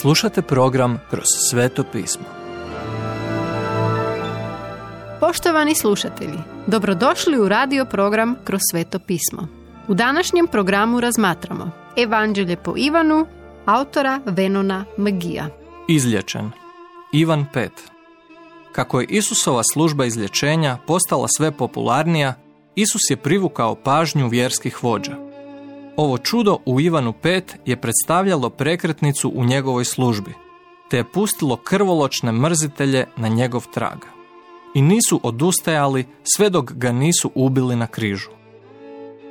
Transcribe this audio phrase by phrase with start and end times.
[0.00, 2.24] Slušate program Kroz sveto pismo.
[5.20, 9.48] Poštovani slušatelji, dobrodošli u radio program Kroz sveto pismo.
[9.88, 13.26] U današnjem programu razmatramo Evanđelje po Ivanu,
[13.64, 15.48] autora Venona Magija.
[15.88, 16.50] Izlječen.
[17.12, 17.68] Ivan 5.
[18.72, 22.34] Kako je Isusova služba izlječenja postala sve popularnija,
[22.74, 25.25] Isus je privukao pažnju vjerskih vođa.
[25.96, 30.34] Ovo čudo u Ivanu 5 je predstavljalo prekretnicu u njegovoj službi,
[30.90, 33.98] te je pustilo krvoločne mrzitelje na njegov trag.
[34.74, 38.30] I nisu odustajali sve dok ga nisu ubili na križu.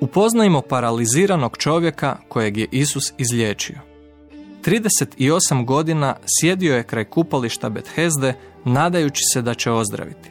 [0.00, 3.78] Upoznajmo paraliziranog čovjeka kojeg je Isus izliječio.
[4.64, 8.34] 38 godina sjedio je kraj kupališta Bethesde
[8.64, 10.30] nadajući se da će ozdraviti.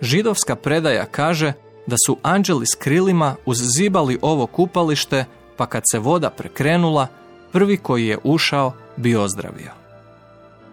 [0.00, 1.52] Židovska predaja kaže
[1.86, 5.24] da su anđeli s krilima uzzibali ovo kupalište
[5.56, 7.06] pa kad se voda prekrenula,
[7.52, 9.70] prvi koji je ušao bi ozdravio.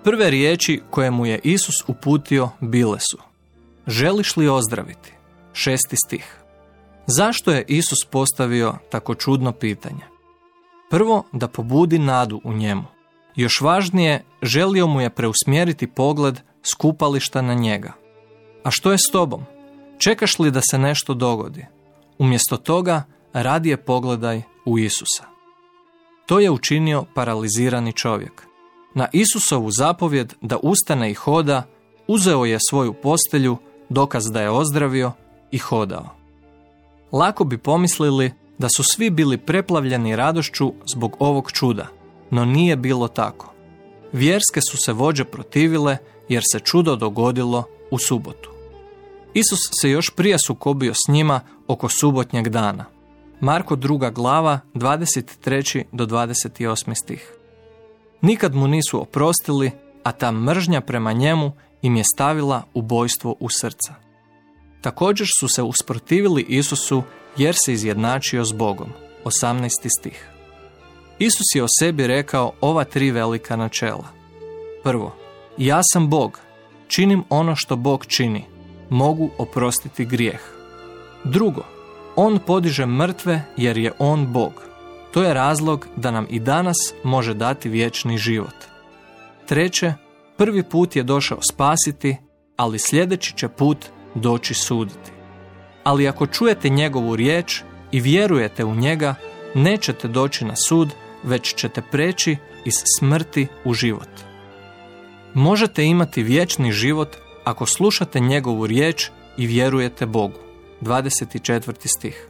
[0.04, 3.18] Prve riječi koje mu je Isus uputio bile su
[3.88, 5.14] Želiš li ozdraviti?
[5.54, 6.38] Šesti stih.
[7.08, 10.02] Zašto je Isus postavio tako čudno pitanje?
[10.90, 12.84] Prvo, da pobudi nadu u njemu.
[13.36, 17.94] Još važnije, želio mu je preusmjeriti pogled skupališta na njega.
[18.64, 19.44] A što je s tobom?
[19.98, 21.66] Čekaš li da se nešto dogodi?
[22.18, 23.04] Umjesto toga,
[23.34, 25.24] radije pogledaj u Isusa.
[26.26, 28.48] To je učinio paralizirani čovjek.
[28.94, 31.64] Na Isusovu zapovjed da ustane i hoda,
[32.08, 33.58] uzeo je svoju postelju,
[33.90, 35.12] dokaz da je ozdravio
[35.52, 36.10] i hodao.
[37.12, 41.88] Lako bi pomislili da su svi bili preplavljeni radošću zbog ovog čuda,
[42.32, 43.54] no nije bilo tako.
[44.14, 45.98] Vjerske su se vođe protivile
[46.30, 48.50] jer se čudo dogodilo u subotu.
[49.34, 52.86] Isus se još prije sukobio s njima oko subotnjeg dana.
[53.44, 55.84] Marko druga glava, 23.
[55.92, 56.94] do 28.
[57.04, 57.34] stih.
[58.22, 59.72] Nikad mu nisu oprostili,
[60.04, 63.94] a ta mržnja prema njemu im je stavila ubojstvo u srca.
[64.82, 67.04] Također su se usprotivili Isusu
[67.38, 68.90] jer se izjednačio s Bogom.
[69.26, 69.70] 18.
[70.00, 70.30] stih.
[71.20, 74.08] Isus je o sebi rekao ova tri velika načela.
[74.84, 75.16] Prvo,
[75.58, 76.40] ja sam Bog,
[76.88, 78.46] činim ono što Bog čini,
[78.90, 80.42] mogu oprostiti grijeh.
[81.24, 81.73] Drugo,
[82.16, 84.64] on podiže mrtve jer je on Bog.
[85.14, 88.56] To je razlog da nam i danas može dati vječni život.
[89.46, 89.94] Treće,
[90.38, 92.18] prvi put je došao spasiti,
[92.58, 93.78] ali sljedeći će put
[94.16, 95.12] doći suditi.
[95.84, 99.16] Ali ako čujete njegovu riječ i vjerujete u njega,
[99.56, 100.90] nećete doći na sud,
[101.24, 104.10] već ćete preći iz smrti u život.
[105.34, 110.53] Možete imati vječni život ako slušate njegovu riječ i vjerujete Bogu.
[110.84, 111.88] 24.
[111.98, 112.28] stih.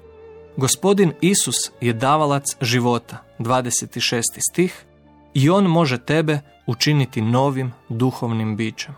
[0.58, 4.22] Gospodin Isus je davalac života, 26.
[4.52, 4.86] stih,
[5.34, 8.96] i on može tebe učiniti novim duhovnim bićem.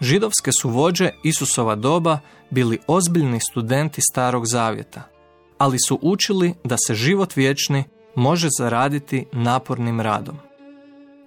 [0.00, 2.18] Židovske su vođe Isusova doba
[2.50, 5.02] bili ozbiljni studenti starog zavjeta,
[5.58, 7.84] ali su učili da se život vječni
[8.14, 10.36] može zaraditi napornim radom.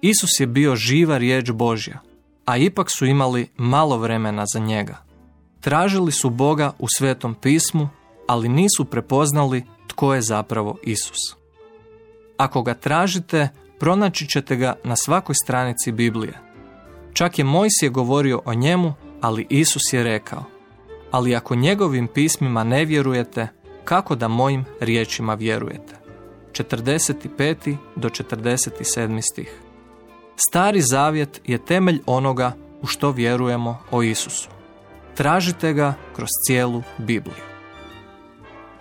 [0.00, 1.98] Isus je bio živa riječ Božja,
[2.44, 5.11] a ipak su imali malo vremena za njega.
[5.62, 7.88] Tražili su Boga u Svetom pismu,
[8.26, 11.18] ali nisu prepoznali tko je zapravo Isus.
[12.36, 16.38] Ako ga tražite, pronaći ćete ga na svakoj stranici Biblije.
[17.12, 20.44] Čak je Mojsije govorio o njemu, ali Isus je rekao,
[21.10, 23.48] ali ako njegovim pismima ne vjerujete,
[23.84, 25.96] kako da mojim riječima vjerujete?
[26.52, 27.76] 45.
[27.96, 29.20] do 47.
[29.32, 29.60] stih.
[30.48, 32.52] Stari zavjet je temelj onoga
[32.82, 34.61] u što vjerujemo o Isusu.
[35.14, 37.44] Tražite ga kroz cijelu Bibliju.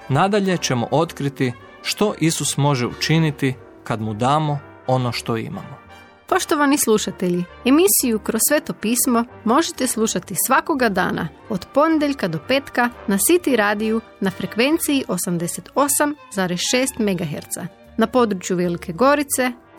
[0.10, 1.54] Nadalje ćemo otkriti
[1.84, 3.54] što Isus može učiniti
[3.84, 5.82] kad mu damo ono što imamo.
[6.28, 13.18] Poštovani slušatelji, emisiju Kroz sveto pismo možete slušati svakoga dana od ponedjeljka do petka na
[13.18, 17.68] City radiju na frekvenciji 88,6 MHz
[17.98, 19.52] na području Velike Gorice,